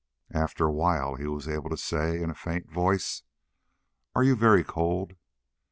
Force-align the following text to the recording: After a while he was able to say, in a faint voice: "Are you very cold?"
After 0.33 0.65
a 0.65 0.71
while 0.71 1.13
he 1.13 1.27
was 1.27 1.47
able 1.47 1.69
to 1.69 1.77
say, 1.77 2.23
in 2.23 2.31
a 2.31 2.33
faint 2.33 2.67
voice: 2.71 3.21
"Are 4.15 4.23
you 4.23 4.35
very 4.35 4.63
cold?" 4.63 5.15